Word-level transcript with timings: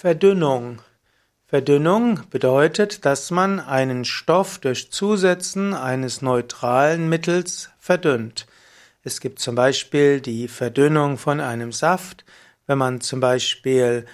Verdünnung. 0.00 0.78
Verdünnung 1.48 2.20
bedeutet, 2.30 3.04
dass 3.04 3.32
man 3.32 3.58
einen 3.58 4.04
Stoff 4.04 4.60
durch 4.60 4.92
Zusetzen 4.92 5.74
eines 5.74 6.22
neutralen 6.22 7.08
Mittels 7.08 7.70
verdünnt. 7.80 8.46
Es 9.02 9.20
gibt 9.20 9.40
zum 9.40 9.56
Beispiel 9.56 10.20
die 10.20 10.46
Verdünnung 10.46 11.18
von 11.18 11.40
einem 11.40 11.72
Saft. 11.72 12.24
Wenn 12.68 12.78
man 12.78 13.00
zum 13.00 13.18
Beispiel 13.18 14.06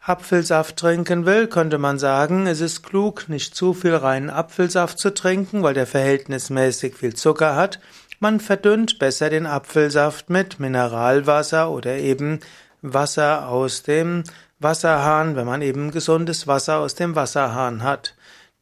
Apfelsaft 0.00 0.78
trinken 0.78 1.26
will, 1.26 1.46
könnte 1.46 1.78
man 1.78 2.00
sagen, 2.00 2.48
es 2.48 2.60
ist 2.60 2.82
klug, 2.82 3.28
nicht 3.28 3.54
zu 3.54 3.74
viel 3.74 3.94
reinen 3.94 4.30
Apfelsaft 4.30 4.98
zu 4.98 5.14
trinken, 5.14 5.62
weil 5.62 5.74
der 5.74 5.86
verhältnismäßig 5.86 6.96
viel 6.96 7.14
Zucker 7.14 7.54
hat. 7.54 7.78
Man 8.18 8.40
verdünnt 8.40 8.98
besser 8.98 9.30
den 9.30 9.46
Apfelsaft 9.46 10.28
mit 10.28 10.58
Mineralwasser 10.58 11.70
oder 11.70 11.98
eben 11.98 12.40
Wasser 12.82 13.48
aus 13.48 13.84
dem 13.84 14.24
Wasserhahn, 14.60 15.36
wenn 15.36 15.46
man 15.46 15.62
eben 15.62 15.90
gesundes 15.90 16.46
Wasser 16.46 16.78
aus 16.78 16.94
dem 16.94 17.14
Wasserhahn 17.14 17.82
hat. 17.82 18.14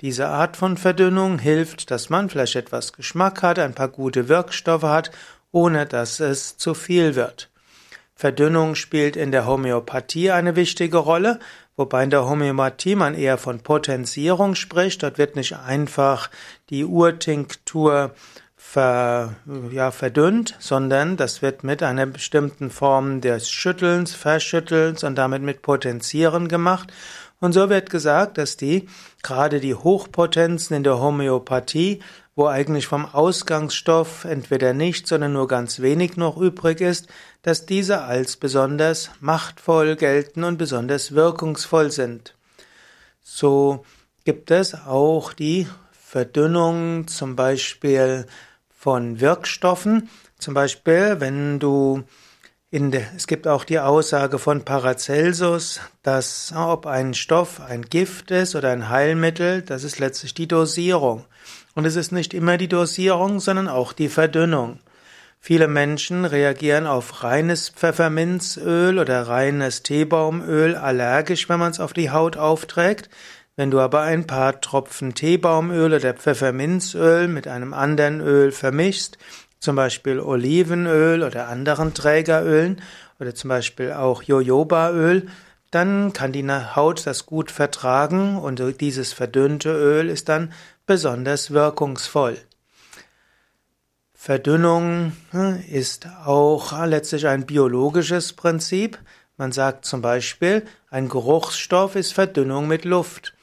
Diese 0.03 0.29
Art 0.29 0.57
von 0.59 0.77
Verdünnung 0.77 1.39
hilft, 1.39 1.91
dass 1.91 2.11
man 2.11 2.29
vielleicht 2.29 2.57
etwas 2.57 2.93
Geschmack 2.93 3.43
hat, 3.43 3.59
ein 3.59 3.75
paar 3.75 3.89
gute 3.89 4.29
Wirkstoffe 4.29 4.83
hat, 4.83 5.11
ohne 5.53 5.87
dass 5.87 6.21
es 6.21 6.59
zu 6.59 6.75
viel 6.75 7.15
wird. 7.15 7.49
Verdünnung 8.15 8.75
spielt 8.75 9.17
in 9.17 9.33
der 9.33 9.47
Homöopathie 9.47 10.31
eine 10.31 10.55
wichtige 10.55 10.99
Rolle, 10.99 11.39
wobei 11.77 12.05
in 12.05 12.11
der 12.11 12.27
Homöopathie 12.27 12.95
man 12.95 13.15
eher 13.15 13.39
von 13.39 13.61
Potenzierung 13.61 14.55
spricht. 14.55 15.03
Dort 15.03 15.17
wird 15.17 15.35
nicht 15.35 15.57
einfach 15.57 16.31
die 16.69 16.85
Urtinktur 16.85 18.15
ver, 18.69 19.37
ja, 19.71 19.91
verdünnt, 19.91 20.57
sondern 20.59 21.17
das 21.17 21.41
wird 21.41 21.65
mit 21.65 21.83
einer 21.83 22.05
bestimmten 22.05 22.71
Form 22.71 23.21
des 23.21 23.49
Schüttelns, 23.49 24.15
Verschüttelns 24.15 25.05
und 25.05 25.15
damit 25.15 25.43
mit 25.43 25.63
Potenzieren 25.63 26.49
gemacht. 26.49 26.93
Und 27.41 27.53
so 27.53 27.71
wird 27.71 27.91
gesagt, 27.91 28.39
dass 28.39 28.57
die, 28.57 28.89
gerade 29.23 29.61
die 29.61 29.75
Hochpotenzen 29.75 30.77
in 30.77 30.83
der 30.83 30.99
Homöopathie, 30.99 32.03
wo 32.35 32.47
eigentlich 32.47 32.87
vom 32.87 33.07
Ausgangsstoff 33.07 34.25
entweder 34.25 34.75
nicht, 34.75 35.07
sondern 35.07 35.33
nur 35.33 35.49
ganz 35.49 35.81
wenig 35.81 36.17
noch 36.17 36.37
übrig 36.37 36.81
ist, 36.81 37.09
dass 37.43 37.67
diese 37.67 38.03
als 38.03 38.37
besonders 38.37 39.11
machtvoll 39.21 39.97
gelten 39.97 40.45
und 40.45 40.59
besonders 40.59 41.13
wirkungsvoll 41.13 41.91
sind. 41.91 42.35
So 43.23 43.85
gibt 44.25 44.51
es 44.51 44.75
auch 44.75 45.33
die 45.33 45.67
Verdünnung 45.93 47.09
zum 47.09 47.37
Beispiel 47.37 48.27
von 48.87 49.19
Wirkstoffen. 49.19 50.09
Zum 50.39 50.55
Beispiel, 50.55 51.17
wenn 51.19 51.59
du 51.59 52.05
in 52.71 52.93
der, 52.93 53.03
es 53.17 53.27
gibt 53.27 53.49
auch 53.49 53.65
die 53.65 53.81
Aussage 53.81 54.39
von 54.39 54.65
Paracelsus, 54.65 55.81
dass 56.05 56.55
ob 56.57 56.87
ein 56.87 57.13
Stoff 57.13 57.61
ein 57.61 57.83
Gift 57.83 58.31
ist 58.31 58.55
oder 58.55 58.71
ein 58.71 58.89
Heilmittel, 58.89 59.63
das 59.63 59.83
ist 59.83 59.99
letztlich 59.99 60.35
die 60.35 60.47
Dosierung. 60.47 61.25
Und 61.75 61.85
es 61.85 61.97
ist 61.97 62.13
nicht 62.13 62.33
immer 62.33 62.59
die 62.59 62.69
Dosierung, 62.69 63.41
sondern 63.41 63.67
auch 63.67 63.93
die 63.93 64.09
Verdünnung. 64.09 64.79
Viele 65.41 65.67
Menschen 65.67 66.25
reagieren 66.25 66.87
auf 66.87 67.25
reines 67.25 67.71
Pfefferminzöl 67.71 69.01
oder 69.01 69.27
reines 69.27 69.83
Teebaumöl 69.83 70.77
allergisch, 70.77 71.49
wenn 71.49 71.59
man 71.59 71.73
es 71.73 71.81
auf 71.81 71.93
die 71.93 72.13
Haut 72.13 72.37
aufträgt. 72.37 73.11
Wenn 73.57 73.71
du 73.71 73.81
aber 73.81 74.03
ein 74.03 74.27
paar 74.27 74.61
Tropfen 74.61 75.15
Teebaumöl 75.15 75.95
oder 75.95 76.13
Pfefferminzöl 76.13 77.27
mit 77.27 77.49
einem 77.49 77.73
anderen 77.73 78.21
Öl 78.21 78.53
vermischst, 78.53 79.17
zum 79.61 79.77
Beispiel 79.77 80.21
Olivenöl 80.21 81.23
oder 81.23 81.49
anderen 81.49 81.95
Trägerölen 81.95 82.83
oder 83.19 83.35
zum 83.35 83.49
Beispiel 83.49 83.93
auch 83.93 84.23
Jojobaöl, 84.23 85.29
dann 85.71 86.13
kann 86.13 86.33
die 86.33 86.47
Haut 86.47 87.07
das 87.07 87.25
gut 87.25 87.51
vertragen 87.51 88.39
und 88.39 88.63
dieses 88.81 89.15
verdünnte 89.15 89.71
Öl 89.71 90.11
ist 90.11 90.29
dann 90.29 90.53
besonders 90.85 91.51
wirkungsvoll. 91.51 92.37
Verdünnung 94.13 95.13
hm, 95.31 95.63
ist 95.71 96.09
auch 96.25 96.85
letztlich 96.85 97.27
ein 97.27 97.47
biologisches 97.47 98.35
Prinzip. 98.35 98.99
Man 99.37 99.53
sagt 99.53 99.85
zum 99.85 100.03
Beispiel, 100.03 100.65
ein 100.91 101.09
Geruchsstoff 101.09 101.97
ist 101.97 102.13
Verdünnung 102.13 102.69
mit 102.69 102.85
Luft. 102.85 103.36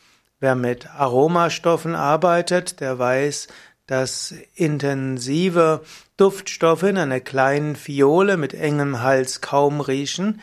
Wer 0.43 0.55
mit 0.55 0.87
Aromastoffen 0.89 1.95
arbeitet, 1.95 2.81
der 2.81 2.99
weiß, 2.99 3.47
dass 3.87 4.33
intensive 4.55 5.79
Duftstoffe 6.17 6.83
in 6.83 6.97
einer 6.97 7.21
kleinen 7.21 7.77
Fiole 7.77 8.35
mit 8.35 8.53
engem 8.53 8.99
Hals 9.01 9.39
kaum 9.39 9.79
riechen 9.79 10.41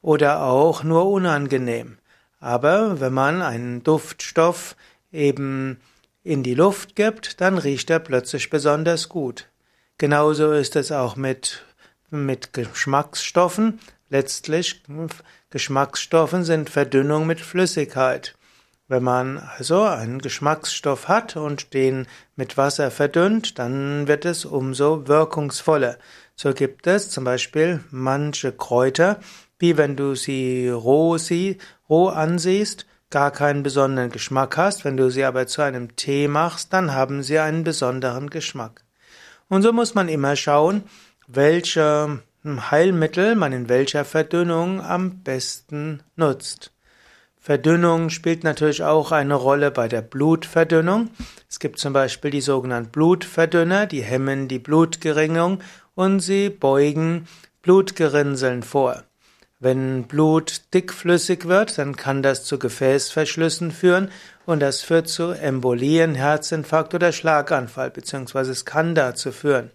oder 0.00 0.42
auch 0.42 0.84
nur 0.84 1.10
unangenehm. 1.10 1.98
Aber 2.38 3.00
wenn 3.00 3.14
man 3.14 3.42
einen 3.42 3.82
Duftstoff 3.82 4.76
eben 5.10 5.80
in 6.22 6.44
die 6.44 6.54
Luft 6.54 6.94
gibt, 6.94 7.40
dann 7.40 7.58
riecht 7.58 7.90
er 7.90 7.98
plötzlich 7.98 8.48
besonders 8.48 9.08
gut. 9.08 9.48
Genauso 9.98 10.52
ist 10.52 10.76
es 10.76 10.92
auch 10.92 11.16
mit, 11.16 11.64
mit 12.10 12.52
Geschmacksstoffen. 12.52 13.80
Letztlich, 14.08 14.84
Geschmacksstoffen 15.50 16.44
sind 16.44 16.70
Verdünnung 16.70 17.26
mit 17.26 17.40
Flüssigkeit. 17.40 18.36
Wenn 18.88 19.02
man 19.02 19.38
also 19.38 19.82
einen 19.82 20.20
Geschmacksstoff 20.20 21.08
hat 21.08 21.36
und 21.36 21.72
den 21.72 22.06
mit 22.36 22.56
Wasser 22.56 22.90
verdünnt, 22.90 23.58
dann 23.58 24.08
wird 24.08 24.24
es 24.24 24.44
umso 24.44 25.08
wirkungsvoller. 25.08 25.96
So 26.34 26.52
gibt 26.52 26.86
es 26.86 27.10
zum 27.10 27.24
Beispiel 27.24 27.84
manche 27.90 28.52
Kräuter, 28.52 29.20
wie 29.58 29.76
wenn 29.76 29.96
du 29.96 30.14
sie 30.14 30.68
roh, 30.68 31.16
sie, 31.16 31.58
roh 31.88 32.08
ansiehst, 32.08 32.86
gar 33.10 33.30
keinen 33.30 33.62
besonderen 33.62 34.10
Geschmack 34.10 34.56
hast, 34.56 34.84
wenn 34.84 34.96
du 34.96 35.10
sie 35.10 35.24
aber 35.24 35.46
zu 35.46 35.62
einem 35.62 35.94
Tee 35.94 36.26
machst, 36.26 36.72
dann 36.72 36.92
haben 36.92 37.22
sie 37.22 37.38
einen 37.38 37.62
besonderen 37.62 38.30
Geschmack. 38.30 38.84
Und 39.48 39.62
so 39.62 39.72
muss 39.72 39.94
man 39.94 40.08
immer 40.08 40.34
schauen, 40.34 40.82
welche 41.28 42.20
Heilmittel 42.44 43.36
man 43.36 43.52
in 43.52 43.68
welcher 43.68 44.04
Verdünnung 44.04 44.80
am 44.80 45.22
besten 45.22 46.02
nutzt. 46.16 46.71
Verdünnung 47.44 48.10
spielt 48.10 48.44
natürlich 48.44 48.84
auch 48.84 49.10
eine 49.10 49.34
Rolle 49.34 49.72
bei 49.72 49.88
der 49.88 50.00
Blutverdünnung. 50.00 51.10
Es 51.50 51.58
gibt 51.58 51.80
zum 51.80 51.92
Beispiel 51.92 52.30
die 52.30 52.40
sogenannten 52.40 52.92
Blutverdünner, 52.92 53.86
die 53.86 54.00
hemmen 54.00 54.46
die 54.46 54.60
Blutgeringung 54.60 55.58
und 55.96 56.20
sie 56.20 56.50
beugen 56.50 57.26
Blutgerinnseln 57.62 58.62
vor. 58.62 59.02
Wenn 59.58 60.04
Blut 60.04 60.72
dickflüssig 60.72 61.48
wird, 61.48 61.78
dann 61.78 61.96
kann 61.96 62.22
das 62.22 62.44
zu 62.44 62.60
Gefäßverschlüssen 62.60 63.72
führen 63.72 64.12
und 64.46 64.60
das 64.60 64.82
führt 64.82 65.08
zu 65.08 65.32
Embolien, 65.32 66.14
Herzinfarkt 66.14 66.94
oder 66.94 67.10
Schlaganfall, 67.10 67.90
beziehungsweise 67.90 68.52
es 68.52 68.64
kann 68.64 68.94
dazu 68.94 69.32
führen. 69.32 69.72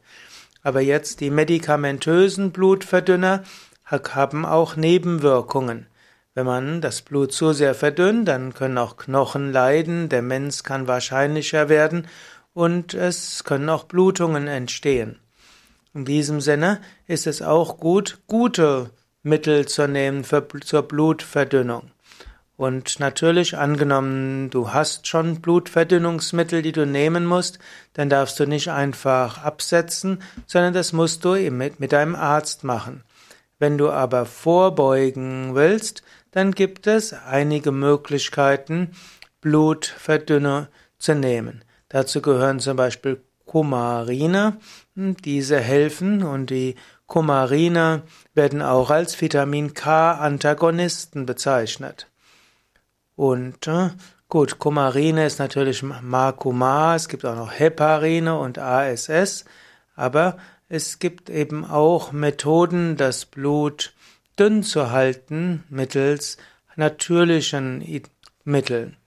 Aber 0.63 0.79
jetzt 0.79 1.19
die 1.19 1.31
medikamentösen 1.31 2.51
Blutverdünner 2.51 3.43
haben 3.85 4.45
auch 4.45 4.77
Nebenwirkungen. 4.77 5.87
Wenn 6.37 6.45
man 6.45 6.81
das 6.81 7.01
Blut 7.01 7.33
zu 7.33 7.51
sehr 7.51 7.73
verdünnt, 7.73 8.27
dann 8.27 8.53
können 8.53 8.77
auch 8.77 8.97
Knochen 8.97 9.51
leiden, 9.51 10.07
der 10.07 10.21
Mensch 10.21 10.61
kann 10.61 10.87
wahrscheinlicher 10.87 11.67
werden 11.67 12.05
und 12.53 12.93
es 12.93 13.43
können 13.43 13.67
auch 13.69 13.85
Blutungen 13.85 14.47
entstehen. 14.47 15.17
In 15.95 16.05
diesem 16.05 16.39
Sinne 16.39 16.79
ist 17.07 17.25
es 17.25 17.41
auch 17.41 17.79
gut, 17.79 18.19
gute 18.27 18.91
Mittel 19.23 19.67
zu 19.67 19.87
nehmen 19.87 20.23
für, 20.23 20.47
zur 20.63 20.83
Blutverdünnung. 20.83 21.89
Und 22.55 22.99
natürlich 22.99 23.57
angenommen, 23.57 24.51
du 24.51 24.71
hast 24.73 25.07
schon 25.07 25.41
Blutverdünnungsmittel, 25.41 26.61
die 26.61 26.71
du 26.71 26.85
nehmen 26.85 27.25
musst, 27.25 27.57
dann 27.93 28.09
darfst 28.09 28.39
du 28.39 28.45
nicht 28.45 28.69
einfach 28.69 29.43
absetzen, 29.43 30.21
sondern 30.45 30.75
das 30.75 30.93
musst 30.93 31.25
du 31.25 31.33
mit, 31.49 31.79
mit 31.79 31.93
deinem 31.93 32.13
Arzt 32.15 32.63
machen. 32.63 33.01
Wenn 33.59 33.77
du 33.77 33.89
aber 33.89 34.25
vorbeugen 34.25 35.55
willst, 35.55 36.03
dann 36.31 36.51
gibt 36.51 36.87
es 36.87 37.13
einige 37.13 37.71
Möglichkeiten, 37.71 38.91
Blutverdünner 39.41 40.69
zu 40.99 41.15
nehmen. 41.15 41.63
Dazu 41.89 42.21
gehören 42.21 42.59
zum 42.59 42.77
Beispiel 42.77 43.21
Kumarine. 43.45 44.57
Diese 44.95 45.59
helfen 45.59 46.23
und 46.23 46.49
die 46.49 46.75
Kumarine 47.07 48.03
werden 48.33 48.61
auch 48.61 48.91
als 48.91 49.19
Vitamin 49.19 49.73
K-Antagonisten 49.73 51.25
bezeichnet. 51.25 52.07
Und 53.15 53.65
äh, 53.67 53.89
gut, 54.27 54.59
Kumarine 54.59 55.25
ist 55.25 55.39
natürlich 55.39 55.81
Makuma, 55.81 56.95
es 56.95 57.07
gibt 57.07 57.25
auch 57.25 57.35
noch 57.35 57.57
Heparine 57.57 58.37
und 58.37 58.59
ASS, 58.59 59.45
aber 59.95 60.37
es 60.69 60.99
gibt 60.99 61.29
eben 61.29 61.65
auch 61.65 62.11
Methoden, 62.11 62.97
das 62.97 63.25
Blut 63.25 63.93
dünn 64.37 64.63
zu 64.63 64.91
halten 64.91 65.63
mittels 65.69 66.37
natürlichen 66.75 68.01
Mitteln. 68.43 68.97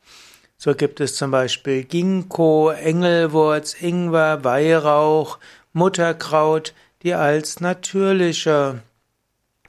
So 0.56 0.74
gibt 0.74 1.00
es 1.00 1.14
zum 1.14 1.30
Beispiel 1.30 1.84
Ginkgo, 1.84 2.70
Engelwurz, 2.70 3.74
Ingwer, 3.80 4.44
Weihrauch, 4.44 5.38
Mutterkraut, 5.72 6.74
die 7.02 7.14
als 7.14 7.60
natürliche 7.60 8.82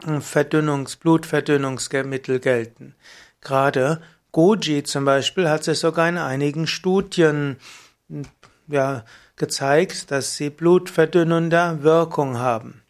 hm, 0.03 0.21
Verdünnungs-, 0.21 0.99
Blutverdünnungsmittel 0.99 2.39
gelten. 2.39 2.95
Gerade 3.39 4.01
Goji 4.31 4.83
zum 4.83 5.05
Beispiel 5.05 5.47
hat 5.47 5.63
sich 5.63 5.79
sogar 5.79 6.09
in 6.09 6.17
einigen 6.17 6.67
Studien 6.67 7.57
ja, 8.67 9.05
gezeigt, 9.41 10.11
dass 10.11 10.37
sie 10.37 10.51
blutverdünnender 10.51 11.81
Wirkung 11.81 12.37
haben. 12.37 12.83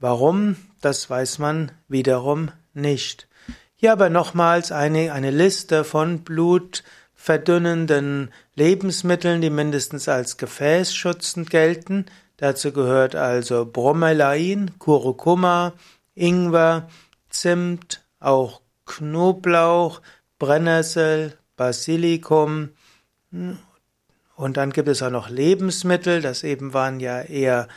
Warum? 0.00 0.56
Das 0.80 1.10
weiß 1.10 1.38
man 1.38 1.70
wiederum 1.86 2.50
nicht. 2.72 3.28
Hier 3.76 3.92
aber 3.92 4.08
nochmals 4.08 4.72
eine, 4.72 5.12
eine 5.12 5.30
Liste 5.30 5.84
von 5.84 6.24
blutverdünnenden 6.24 8.32
Lebensmitteln, 8.54 9.42
die 9.42 9.50
mindestens 9.50 10.08
als 10.08 10.38
gefäßschützend 10.38 11.50
gelten. 11.50 12.06
Dazu 12.38 12.72
gehört 12.72 13.14
also 13.14 13.66
Bromelain, 13.66 14.70
Kurkuma, 14.78 15.74
Ingwer, 16.14 16.88
Zimt, 17.28 18.02
auch 18.18 18.62
Knoblauch, 18.86 20.00
Brennnessel, 20.38 21.36
Basilikum. 21.56 22.70
Und 24.42 24.56
dann 24.56 24.72
gibt 24.72 24.88
es 24.88 25.04
auch 25.04 25.10
noch 25.10 25.28
Lebensmittel, 25.28 26.20
das 26.20 26.42
eben 26.42 26.74
waren 26.74 26.98
ja 26.98 27.20
eher 27.22 27.68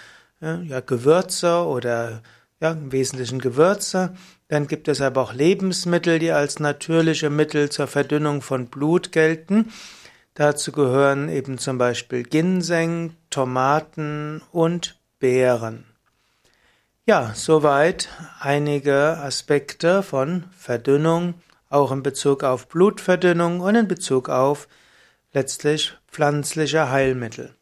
ja, 0.41 0.79
Gewürze 0.79 1.63
oder 1.63 2.23
ja, 2.59 2.71
im 2.71 2.91
Wesentlichen 2.91 3.37
Gewürze. 3.37 4.15
Dann 4.47 4.65
gibt 4.65 4.87
es 4.87 4.99
aber 4.99 5.21
auch 5.21 5.33
Lebensmittel, 5.35 6.17
die 6.17 6.31
als 6.31 6.59
natürliche 6.59 7.29
Mittel 7.29 7.69
zur 7.69 7.85
Verdünnung 7.85 8.41
von 8.41 8.65
Blut 8.65 9.11
gelten. 9.11 9.71
Dazu 10.33 10.71
gehören 10.71 11.29
eben 11.29 11.59
zum 11.59 11.77
Beispiel 11.77 12.23
Ginseng, 12.23 13.15
Tomaten 13.29 14.41
und 14.51 14.99
Beeren. 15.19 15.85
Ja, 17.05 17.33
soweit 17.35 18.09
einige 18.39 19.19
Aspekte 19.19 20.01
von 20.01 20.45
Verdünnung, 20.57 21.35
auch 21.69 21.91
in 21.91 22.01
Bezug 22.01 22.43
auf 22.43 22.67
Blutverdünnung 22.69 23.59
und 23.59 23.75
in 23.75 23.87
Bezug 23.87 24.29
auf 24.29 24.67
letztlich 25.35 25.97
pflanzliche 26.07 26.89
Heilmittel. 26.89 27.53